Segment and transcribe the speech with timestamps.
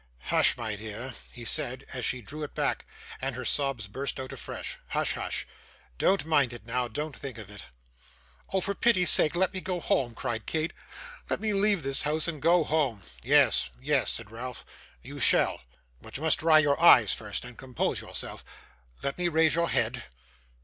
[0.17, 2.87] 'Hush, my dear!' he said, as she drew it back,
[3.21, 4.77] and her sobs burst out afresh.
[4.87, 5.45] 'Hush, hush!
[5.99, 7.65] Don't mind it, now; don't think of it.'
[8.51, 10.73] 'Oh, for pity's sake, let me go home,' cried Kate.
[11.29, 14.65] 'Let me leave this house, and go home.' 'Yes, yes,' said Ralph.
[15.03, 15.61] 'You shall.
[16.01, 18.43] But you must dry your eyes first, and compose yourself.
[19.03, 20.05] Let me raise your head.